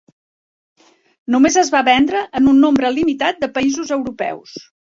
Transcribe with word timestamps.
Només 1.35 1.59
es 1.63 1.69
va 1.75 1.83
vendre 1.89 2.23
en 2.41 2.49
un 2.55 2.59
nombre 2.65 2.93
limitat 2.97 3.41
de 3.47 3.53
països 3.61 3.95
europeus. 4.01 4.61